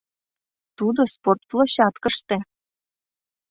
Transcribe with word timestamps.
Тудо 0.77 1.01
спортплощадкыште. 1.13 2.37